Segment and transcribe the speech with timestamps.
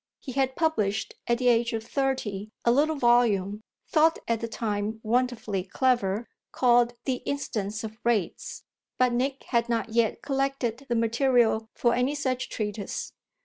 [0.19, 4.99] He had published at the age of thirty a little volume, thought at the time
[5.03, 8.63] wonderfully clever, called The Incidence of Rates;
[8.97, 13.13] but Nick had not yet collected the material for any such treatise.